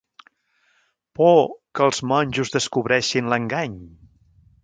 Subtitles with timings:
[1.19, 1.41] ¿Por
[1.77, 3.79] que els monjos descobreixin l'engany?